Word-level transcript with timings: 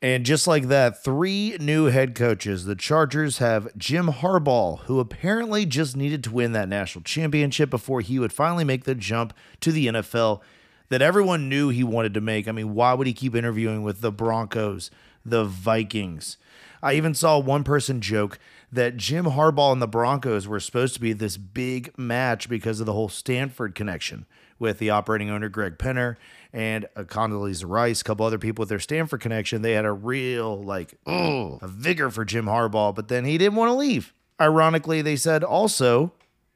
And 0.00 0.24
just 0.24 0.46
like 0.46 0.68
that, 0.68 1.02
three 1.02 1.56
new 1.58 1.86
head 1.86 2.14
coaches. 2.14 2.64
The 2.64 2.76
Chargers 2.76 3.38
have 3.38 3.76
Jim 3.76 4.06
Harbaugh, 4.06 4.80
who 4.82 5.00
apparently 5.00 5.66
just 5.66 5.96
needed 5.96 6.22
to 6.24 6.32
win 6.32 6.52
that 6.52 6.68
national 6.68 7.02
championship 7.02 7.68
before 7.68 8.00
he 8.00 8.20
would 8.20 8.32
finally 8.32 8.62
make 8.62 8.84
the 8.84 8.94
jump 8.94 9.34
to 9.60 9.72
the 9.72 9.88
NFL 9.88 10.40
that 10.88 11.02
everyone 11.02 11.48
knew 11.48 11.68
he 11.68 11.82
wanted 11.82 12.14
to 12.14 12.20
make. 12.20 12.46
I 12.46 12.52
mean, 12.52 12.74
why 12.74 12.94
would 12.94 13.08
he 13.08 13.12
keep 13.12 13.34
interviewing 13.34 13.82
with 13.82 14.00
the 14.00 14.12
Broncos, 14.12 14.92
the 15.24 15.44
Vikings? 15.44 16.36
I 16.80 16.94
even 16.94 17.12
saw 17.12 17.40
one 17.40 17.64
person 17.64 18.00
joke 18.00 18.38
that 18.70 18.98
Jim 18.98 19.24
Harbaugh 19.24 19.72
and 19.72 19.82
the 19.82 19.88
Broncos 19.88 20.46
were 20.46 20.60
supposed 20.60 20.94
to 20.94 21.00
be 21.00 21.12
this 21.12 21.36
big 21.36 21.96
match 21.98 22.48
because 22.48 22.78
of 22.78 22.86
the 22.86 22.92
whole 22.92 23.08
Stanford 23.08 23.74
connection 23.74 24.26
with 24.58 24.78
the 24.78 24.90
operating 24.90 25.30
owner 25.30 25.48
Greg 25.48 25.78
Penner 25.78 26.16
and 26.52 26.86
Condoleezza 26.96 27.64
Rice, 27.66 28.00
a 28.00 28.04
couple 28.04 28.24
other 28.26 28.38
people 28.38 28.62
with 28.62 28.68
their 28.68 28.80
Stanford 28.80 29.20
connection. 29.20 29.62
They 29.62 29.72
had 29.72 29.84
a 29.84 29.92
real 29.92 30.62
like 30.62 30.94
oh 31.06 31.58
a 31.62 31.68
vigor 31.68 32.10
for 32.10 32.24
Jim 32.24 32.46
Harbaugh, 32.46 32.94
but 32.94 33.08
then 33.08 33.24
he 33.24 33.38
didn't 33.38 33.56
want 33.56 33.70
to 33.70 33.74
leave. 33.74 34.12
Ironically, 34.40 35.02
they 35.02 35.16
said 35.16 35.42
also 35.42 36.12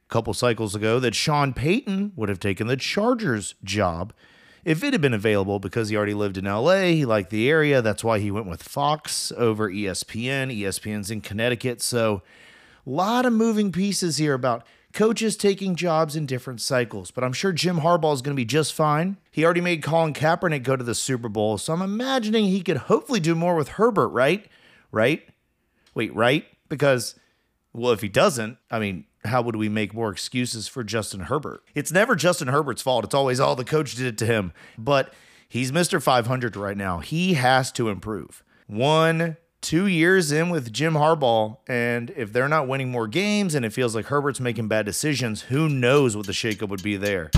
a 0.09 0.13
couple 0.13 0.33
cycles 0.33 0.75
ago 0.75 0.99
that 0.99 1.15
Sean 1.15 1.53
Payton 1.53 2.13
would 2.15 2.29
have 2.29 2.39
taken 2.39 2.67
the 2.67 2.77
Chargers 2.77 3.55
job 3.63 4.13
if 4.65 4.83
it 4.83 4.93
had 4.93 5.01
been 5.01 5.13
available 5.13 5.59
because 5.59 5.89
he 5.89 5.97
already 5.97 6.13
lived 6.13 6.37
in 6.37 6.45
LA, 6.45 6.83
he 6.83 7.05
liked 7.05 7.29
the 7.29 7.49
area. 7.49 7.81
That's 7.81 8.03
why 8.03 8.19
he 8.19 8.31
went 8.31 8.47
with 8.47 8.63
Fox 8.63 9.31
over 9.35 9.69
ESPN. 9.69 10.57
ESPN's 10.57 11.11
in 11.11 11.21
Connecticut. 11.21 11.81
So, 11.81 12.21
a 12.85 12.89
lot 12.89 13.25
of 13.25 13.33
moving 13.33 13.71
pieces 13.71 14.17
here 14.17 14.33
about 14.33 14.65
coaches 14.93 15.35
taking 15.35 15.75
jobs 15.75 16.15
in 16.15 16.25
different 16.25 16.61
cycles. 16.61 17.11
But 17.11 17.23
I'm 17.23 17.33
sure 17.33 17.51
Jim 17.51 17.79
Harbaugh 17.79 18.13
is 18.13 18.21
going 18.21 18.35
to 18.35 18.39
be 18.39 18.45
just 18.45 18.73
fine. 18.73 19.17
He 19.31 19.43
already 19.43 19.61
made 19.61 19.83
Colin 19.83 20.13
Kaepernick 20.13 20.63
go 20.63 20.75
to 20.75 20.83
the 20.83 20.95
Super 20.95 21.29
Bowl. 21.29 21.57
So, 21.57 21.73
I'm 21.73 21.81
imagining 21.81 22.45
he 22.45 22.61
could 22.61 22.77
hopefully 22.77 23.19
do 23.19 23.35
more 23.35 23.55
with 23.55 23.69
Herbert, 23.69 24.09
right? 24.09 24.45
Right? 24.91 25.27
Wait, 25.95 26.13
right? 26.15 26.45
Because, 26.69 27.15
well, 27.73 27.91
if 27.91 28.01
he 28.01 28.09
doesn't, 28.09 28.57
I 28.71 28.79
mean, 28.79 29.05
how 29.25 29.41
would 29.41 29.55
we 29.55 29.69
make 29.69 29.93
more 29.93 30.11
excuses 30.11 30.67
for 30.67 30.83
Justin 30.83 31.21
Herbert? 31.21 31.63
It's 31.75 31.91
never 31.91 32.15
Justin 32.15 32.47
Herbert's 32.47 32.81
fault. 32.81 33.05
It's 33.05 33.13
always, 33.13 33.39
all 33.39 33.55
the 33.55 33.63
coach 33.63 33.95
did 33.95 34.05
it 34.05 34.17
to 34.19 34.25
him. 34.25 34.53
But 34.77 35.13
he's 35.47 35.71
Mr. 35.71 36.01
500 36.01 36.55
right 36.55 36.77
now. 36.77 36.99
He 36.99 37.33
has 37.35 37.71
to 37.73 37.89
improve. 37.89 38.43
One, 38.67 39.37
two 39.63 39.87
years 39.87 40.31
in 40.33 40.49
with 40.49 40.73
Jim 40.73 40.93
Harbaugh, 40.93 41.57
and 41.67 42.11
if 42.17 42.33
they're 42.33 42.49
not 42.49 42.67
winning 42.67 42.91
more 42.91 43.07
games 43.07 43.55
and 43.55 43.65
it 43.65 43.71
feels 43.71 43.95
like 43.95 44.07
Herbert's 44.07 44.41
making 44.41 44.67
bad 44.67 44.85
decisions, 44.85 45.43
who 45.43 45.69
knows 45.69 46.17
what 46.17 46.27
the 46.27 46.33
shakeup 46.33 46.67
would 46.67 46.83
be 46.83 46.97
there. 46.97 47.31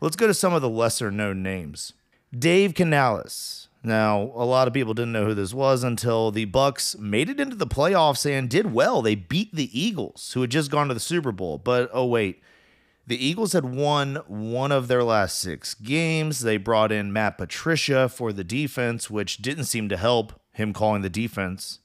Let's 0.00 0.14
go 0.14 0.28
to 0.28 0.34
some 0.34 0.54
of 0.54 0.62
the 0.62 0.68
lesser 0.68 1.10
known 1.10 1.42
names. 1.42 1.92
Dave 2.36 2.74
Canales. 2.74 3.68
Now, 3.82 4.32
a 4.34 4.44
lot 4.44 4.68
of 4.68 4.74
people 4.74 4.94
didn't 4.94 5.12
know 5.12 5.24
who 5.24 5.34
this 5.34 5.52
was 5.52 5.82
until 5.82 6.30
the 6.30 6.46
Bucs 6.46 6.96
made 6.98 7.28
it 7.28 7.40
into 7.40 7.56
the 7.56 7.66
playoffs 7.66 8.28
and 8.30 8.48
did 8.48 8.72
well. 8.72 9.02
They 9.02 9.16
beat 9.16 9.54
the 9.54 9.76
Eagles, 9.78 10.32
who 10.34 10.42
had 10.42 10.50
just 10.50 10.70
gone 10.70 10.86
to 10.88 10.94
the 10.94 11.00
Super 11.00 11.32
Bowl. 11.32 11.58
But 11.58 11.90
oh 11.92 12.06
wait, 12.06 12.40
the 13.08 13.24
Eagles 13.24 13.54
had 13.54 13.64
won 13.64 14.16
one 14.26 14.70
of 14.70 14.86
their 14.86 15.02
last 15.02 15.38
6 15.40 15.74
games. 15.74 16.40
They 16.40 16.56
brought 16.56 16.92
in 16.92 17.12
Matt 17.12 17.38
Patricia 17.38 18.08
for 18.08 18.32
the 18.32 18.44
defense, 18.44 19.10
which 19.10 19.38
didn't 19.38 19.64
seem 19.64 19.88
to 19.88 19.96
help 19.96 20.40
him 20.52 20.72
calling 20.72 21.02
the 21.02 21.08
defense. 21.08 21.80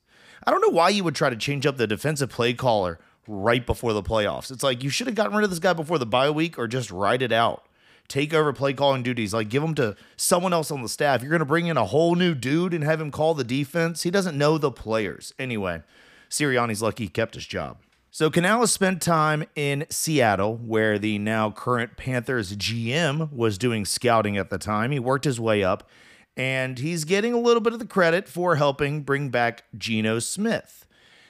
I 0.46 0.52
don't 0.52 0.62
know 0.62 0.76
why 0.76 0.90
you 0.90 1.04
would 1.04 1.16
try 1.16 1.30
to 1.30 1.36
change 1.36 1.66
up 1.66 1.78
the 1.78 1.88
defensive 1.88 2.30
play 2.30 2.54
caller 2.54 3.00
right 3.28 3.66
before 3.66 3.94
the 3.94 4.04
playoffs. 4.04 4.52
It's 4.52 4.64
like 4.64 4.84
you 4.84 4.90
should 4.90 5.08
have 5.08 5.16
gotten 5.16 5.36
rid 5.36 5.46
of 5.46 5.50
this 5.50 5.60
guy 5.60 5.74
before 5.74 5.98
the 5.98 6.06
bye 6.06 6.30
week 6.30 6.60
or 6.60 6.68
just 6.68 6.92
ride 6.92 7.22
it 7.22 7.32
out 7.32 7.66
take 8.08 8.34
over 8.34 8.54
play 8.54 8.74
calling 8.74 9.04
duties. 9.04 9.34
Like 9.34 9.50
give 9.50 9.62
them 9.62 9.76
to 9.76 9.96
someone 10.18 10.54
else 10.54 10.72
on 10.72 10.82
the 10.82 10.90
staff. 10.90 11.22
You're 11.22 11.30
going 11.30 11.40
to 11.40 11.46
bring 11.46 11.68
in 11.68 11.78
a 11.78 11.86
whole 11.86 12.16
new 12.16 12.36
dude 12.36 12.74
and 12.74 12.84
have 12.84 13.02
him 13.02 13.12
call 13.12 13.34
the 13.34 13.44
defense. 13.44 14.04
He 14.04 14.12
doesn't 14.12 14.38
know 14.38 14.58
the 14.58 14.72
players. 14.72 15.34
Anyway, 15.40 15.84
Sirianni's 16.30 16.82
lucky 16.82 17.06
he 17.06 17.10
kept 17.10 17.36
his 17.36 17.46
job. 17.46 17.78
So 18.16 18.30
Canales 18.30 18.72
spent 18.72 19.02
time 19.02 19.44
in 19.56 19.88
Seattle, 19.90 20.56
where 20.58 21.00
the 21.00 21.18
now 21.18 21.50
current 21.50 21.98
Panthers 21.98 22.56
GM 22.56 23.34
was 23.34 23.58
doing 23.58 23.86
scouting 23.86 24.38
at 24.38 24.52
the 24.52 24.60
time. 24.60 24.92
He 24.92 25.00
worked 25.00 25.26
his 25.26 25.40
way 25.40 25.64
up, 25.64 25.90
and 26.38 26.78
he's 26.78 27.06
getting 27.06 27.34
a 27.34 27.40
little 27.40 27.60
bit 27.60 27.74
of 27.74 27.80
the 27.80 27.88
credit 27.88 28.30
for 28.30 28.58
helping 28.58 29.02
bring 29.02 29.30
back 29.30 29.64
Geno 29.76 30.20
Smith. 30.20 30.86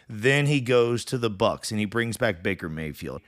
Then 0.10 0.48
he 0.48 0.60
goes 0.60 1.06
to 1.06 1.18
the 1.18 1.32
Bucs 1.32 1.72
and 1.72 1.80
he 1.80 1.86
brings 1.86 2.18
back 2.18 2.44
Baker 2.44 2.68
Mayfield 2.68 3.22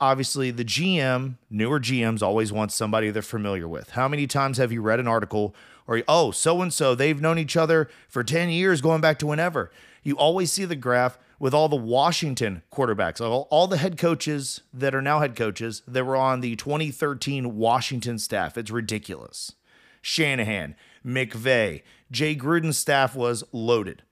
obviously 0.00 0.50
the 0.50 0.64
GM, 0.64 1.36
newer 1.48 1.80
GMs 1.80 2.20
always 2.20 2.52
want 2.52 2.72
somebody 2.72 3.10
they're 3.10 3.22
familiar 3.22 3.66
with. 3.66 3.90
How 3.90 4.06
many 4.06 4.26
times 4.26 4.58
have 4.58 4.70
you 4.70 4.82
read 4.82 5.00
an 5.00 5.08
article 5.08 5.54
or 5.86 6.02
oh, 6.08 6.30
so 6.30 6.62
and 6.62 6.72
so, 6.72 6.94
they've 6.94 7.20
known 7.20 7.38
each 7.38 7.56
other 7.56 7.88
for 8.08 8.24
10 8.24 8.48
years 8.48 8.80
going 8.80 9.00
back 9.00 9.18
to 9.18 9.26
whenever. 9.26 9.70
You 10.02 10.16
always 10.16 10.50
see 10.50 10.64
the 10.64 10.76
graph 10.76 11.18
with 11.38 11.54
all 11.54 11.68
the 11.68 11.76
Washington 11.76 12.62
quarterbacks, 12.72 13.20
all, 13.20 13.48
all 13.50 13.66
the 13.66 13.76
head 13.76 13.98
coaches 13.98 14.60
that 14.72 14.94
are 14.94 15.02
now 15.02 15.20
head 15.20 15.36
coaches 15.36 15.82
that 15.86 16.04
were 16.04 16.16
on 16.16 16.40
the 16.40 16.56
2013 16.56 17.56
Washington 17.56 18.18
staff. 18.18 18.56
It's 18.56 18.70
ridiculous. 18.70 19.52
Shanahan, 20.02 20.76
McVay, 21.04 21.82
Jay 22.10 22.36
Gruden's 22.36 22.78
staff 22.78 23.16
was 23.16 23.42
loaded. 23.52 24.02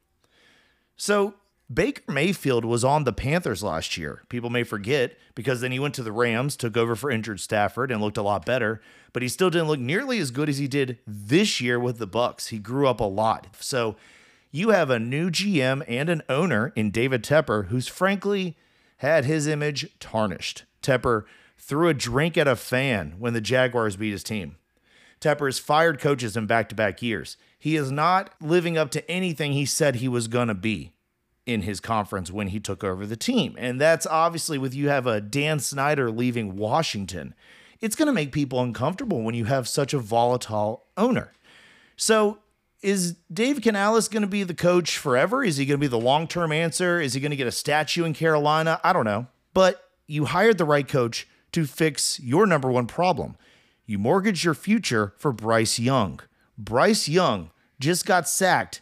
So 0.97 1.34
Baker 1.72 2.03
Mayfield 2.10 2.65
was 2.65 2.84
on 2.84 3.05
the 3.05 3.12
Panthers 3.12 3.62
last 3.62 3.97
year. 3.97 4.22
People 4.28 4.50
may 4.50 4.65
forget 4.65 5.16
because 5.34 5.60
then 5.60 5.72
he 5.72 5.78
went 5.78 5.94
to 5.94 6.03
the 6.03 6.12
Rams, 6.12 6.56
took 6.56 6.77
over 6.77 6.97
for 6.97 7.10
injured 7.10 7.41
Stafford, 7.41 7.91
and 7.91 8.00
looked 8.00 8.16
a 8.19 8.22
lot 8.22 8.44
better. 8.44 8.81
But 9.12 9.22
he 9.22 9.28
still 9.28 9.50
didn't 9.50 9.69
look 9.69 9.81
nearly 9.81 10.19
as 10.19 10.31
good 10.31 10.49
as 10.49 10.59
he 10.59 10.69
did 10.69 10.99
this 11.06 11.60
year 11.60 11.78
with 11.78 11.99
the 11.99 12.09
Bucs. 12.09 12.49
He 12.49 12.59
grew 12.59 12.89
up 12.89 13.00
a 13.00 13.04
lot. 13.04 13.49
So 13.60 13.97
you 14.53 14.69
have 14.69 14.91
a 14.91 14.99
new 14.99 15.31
GM 15.31 15.83
and 15.89 16.09
an 16.11 16.23
owner 16.29 16.73
in 16.77 16.91
David 16.91 17.25
Tepper, 17.25 17.69
who's 17.69 17.89
frankly 17.89 18.57
had 18.99 19.25
his 19.25 19.47
image 19.49 19.89
tarnished. 19.99 20.65
Tepper 20.83 21.25
threw 21.57 21.89
a 21.89 21.95
drink 21.95 22.37
at 22.37 22.47
a 22.47 22.55
fan 22.55 23.15
when 23.19 23.33
the 23.33 23.41
Jaguars 23.41 23.97
beat 23.97 24.13
his 24.13 24.23
team. 24.23 24.57
Tepper 25.21 25.47
has 25.47 25.59
fired 25.59 25.99
coaches 25.99 26.37
in 26.37 26.47
back 26.47 26.69
to 26.69 26.75
back 26.75 27.01
years. 27.01 27.37
He 27.59 27.77
is 27.77 27.91
not 27.91 28.35
living 28.41 28.77
up 28.77 28.91
to 28.91 29.11
anything 29.11 29.53
he 29.53 29.65
said 29.65 29.97
he 29.97 30.09
was 30.09 30.29
going 30.29 30.49
to 30.49 30.55
be 30.55 30.93
in 31.47 31.63
his 31.63 31.81
conference 31.81 32.31
when 32.31 32.49
he 32.49 32.61
took 32.61 32.84
over 32.84 33.07
the 33.07 33.17
team. 33.17 33.55
And 33.59 33.81
that's 33.81 34.07
obviously 34.07 34.59
with 34.59 34.75
you 34.75 34.89
have 34.89 35.07
a 35.07 35.21
Dan 35.21 35.61
Snyder 35.61 36.11
leaving 36.11 36.57
Washington. 36.57 37.34
It's 37.81 37.97
going 37.97 38.07
to 38.07 38.13
make 38.13 38.33
people 38.33 38.61
uncomfortable 38.61 39.23
when 39.23 39.34
you 39.34 39.47
have 39.47 39.67
such 39.67 39.95
a 39.95 39.99
volatile 39.99 40.84
owner. 40.97 41.33
So, 41.97 42.39
is 42.82 43.15
Dave 43.32 43.62
Canales 43.62 44.09
going 44.09 44.22
to 44.22 44.28
be 44.28 44.43
the 44.43 44.54
coach 44.54 44.98
forever? 44.98 45.44
Is 45.44 45.56
he 45.56 45.65
going 45.65 45.78
to 45.78 45.84
be 45.84 45.88
the 45.88 45.98
long 45.98 46.26
term 46.26 46.53
answer? 46.53 47.00
Is 47.00 47.15
he 47.15 47.20
going 47.20 47.31
to 47.31 47.37
get 47.37 47.47
a 47.47 47.53
statue 47.53 48.04
in 48.04 48.12
Carolina? 48.12 48.81
I 48.82 48.93
don't 48.93 49.04
know. 49.04 49.28
But 49.54 49.82
you 50.06 50.26
hired 50.26 50.59
the 50.59 50.65
right 50.65 50.87
coach 50.87 51.28
to 51.53 51.66
fix 51.66 52.19
your 52.21 52.47
number 52.47 52.71
one 52.71 52.87
problem. 52.87 53.37
You 53.87 53.98
mortgaged 53.98 54.44
your 54.44 54.54
future 54.54 55.15
for 55.16 55.32
Bryce 55.32 55.78
Young. 55.78 56.21
Bryce 56.59 57.09
Young 57.09 57.50
just 57.78 58.06
got 58.06 58.28
sacked 58.28 58.81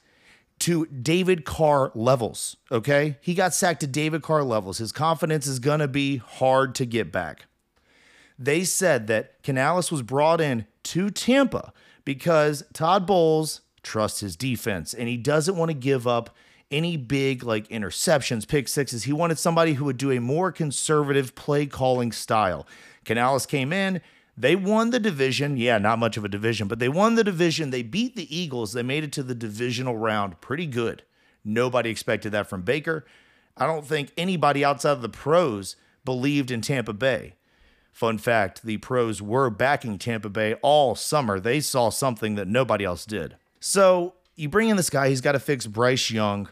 to 0.61 0.87
David 0.87 1.45
Carr 1.45 1.91
levels. 1.95 2.57
Okay. 2.71 3.17
He 3.21 3.35
got 3.35 3.55
sacked 3.55 3.81
to 3.81 3.87
David 3.87 4.23
Carr 4.23 4.45
levels. 4.45 4.79
His 4.79 4.93
confidence 4.93 5.47
is 5.47 5.59
going 5.59 5.81
to 5.81 5.89
be 5.89 6.19
hard 6.19 6.75
to 6.77 6.85
get 6.85 7.11
back. 7.11 7.47
They 8.39 8.65
said 8.65 9.07
that 9.09 9.43
Canales 9.43 9.91
was 9.91 10.03
brought 10.03 10.41
in 10.41 10.67
to 10.85 11.11
Tampa 11.11 11.73
because 12.05 12.63
Todd 12.73 13.07
Bowles 13.07 13.61
trusts 13.83 14.21
his 14.21 14.37
defense 14.37 14.95
and 14.95 15.09
he 15.09 15.17
doesn't 15.17 15.57
want 15.57 15.71
to 15.71 15.75
give 15.75 16.07
up 16.07 16.35
any 16.71 16.97
big 16.97 17.43
like 17.43 17.69
interceptions, 17.69 18.47
pick 18.47 18.69
sixes. 18.69 19.05
He 19.05 19.13
wanted 19.13 19.39
somebody 19.39 19.75
who 19.75 19.85
would 19.87 19.97
do 19.97 20.11
a 20.11 20.21
more 20.21 20.53
conservative 20.53 21.35
play 21.35 21.67
calling 21.67 22.13
style. 22.13 22.67
Canales 23.05 23.47
came 23.47 23.73
in, 23.73 24.01
they 24.37 24.57
won 24.57 24.91
the 24.91 25.01
division. 25.01 25.57
Yeah, 25.57 25.79
not 25.79 25.99
much 25.99 26.17
of 26.17 26.25
a 26.25 26.29
division, 26.29 26.69
but 26.69 26.79
they 26.79 26.89
won 26.89 27.15
the 27.15 27.25
division. 27.25 27.71
They 27.71 27.83
beat 27.83 28.17
the 28.17 28.35
Eagles. 28.35 28.73
They 28.73 28.83
made 28.83 29.05
it 29.05 29.13
to 29.13 29.23
the 29.23 29.35
divisional 29.35 29.97
round 29.97 30.41
pretty 30.41 30.67
good. 30.67 31.03
Nobody 31.45 31.91
expected 31.91 32.33
that 32.33 32.49
from 32.49 32.63
Baker. 32.63 33.05
I 33.57 33.67
don't 33.67 33.87
think 33.87 34.13
anybody 34.17 34.65
outside 34.65 34.93
of 34.93 35.03
the 35.03 35.09
pros 35.09 35.77
believed 36.05 36.51
in 36.51 36.61
Tampa 36.61 36.93
Bay. 36.93 37.35
Fun 37.93 38.19
fact 38.19 38.63
the 38.63 38.79
pros 38.79 39.21
were 39.21 39.51
backing 39.51 39.99
Tampa 39.99 40.29
Bay 40.29 40.55
all 40.63 40.95
summer. 40.95 41.41
They 41.41 41.61
saw 41.61 41.91
something 41.91 42.37
that 42.37 42.49
nobody 42.49 42.85
else 42.85 43.05
did. 43.05 43.37
So 43.61 44.15
you 44.37 44.49
bring 44.49 44.69
in 44.69 44.77
this 44.77 44.91
guy, 44.91 45.09
he's 45.09 45.21
got 45.21 45.33
to 45.33 45.39
fix 45.39 45.67
Bryce 45.67 46.11
Young, 46.11 46.49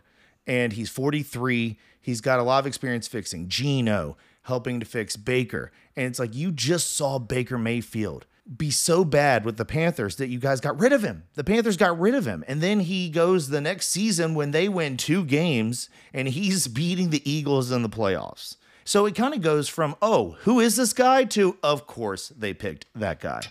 and 0.46 0.72
he's 0.72 0.90
43. 0.90 1.78
He's 2.00 2.20
got 2.20 2.38
a 2.38 2.42
lot 2.42 2.60
of 2.60 2.66
experience 2.66 3.08
fixing 3.08 3.48
Geno, 3.48 4.16
helping 4.42 4.80
to 4.80 4.86
fix 4.86 5.16
Baker. 5.16 5.72
And 5.96 6.06
it's 6.06 6.18
like 6.18 6.34
you 6.34 6.52
just 6.52 6.94
saw 6.94 7.18
Baker 7.18 7.58
Mayfield 7.58 8.26
be 8.56 8.70
so 8.70 9.04
bad 9.04 9.44
with 9.44 9.58
the 9.58 9.64
Panthers 9.64 10.16
that 10.16 10.28
you 10.28 10.38
guys 10.38 10.60
got 10.60 10.80
rid 10.80 10.92
of 10.92 11.02
him. 11.02 11.24
The 11.34 11.44
Panthers 11.44 11.76
got 11.76 11.98
rid 11.98 12.14
of 12.14 12.26
him. 12.26 12.44
And 12.48 12.62
then 12.62 12.80
he 12.80 13.10
goes 13.10 13.48
the 13.48 13.60
next 13.60 13.88
season 13.88 14.34
when 14.34 14.52
they 14.52 14.68
win 14.68 14.96
two 14.96 15.24
games 15.24 15.90
and 16.14 16.28
he's 16.28 16.66
beating 16.66 17.10
the 17.10 17.30
Eagles 17.30 17.70
in 17.70 17.82
the 17.82 17.90
playoffs. 17.90 18.56
So 18.84 19.04
it 19.04 19.14
kind 19.14 19.34
of 19.34 19.42
goes 19.42 19.68
from, 19.68 19.96
oh, 20.00 20.36
who 20.40 20.60
is 20.60 20.76
this 20.76 20.94
guy 20.94 21.24
to, 21.24 21.58
of 21.62 21.86
course, 21.86 22.28
they 22.30 22.54
picked 22.54 22.86
that 22.94 23.20
guy. 23.20 23.42